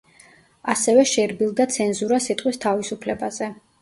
[0.73, 3.51] ასევე შერბილდა ცენზურა სიტყვის თავისუფლებაზე.